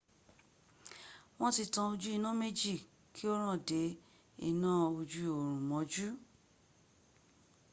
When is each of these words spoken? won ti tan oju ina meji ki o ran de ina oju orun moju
won 1.37 1.51
ti 1.55 1.63
tan 1.73 1.89
oju 1.93 2.09
ina 2.17 2.31
meji 2.41 2.75
ki 3.13 3.23
o 3.33 3.35
ran 3.41 3.59
de 3.67 3.81
ina 4.49 4.71
oju 4.97 5.23
orun 5.37 5.61
moju 5.69 6.09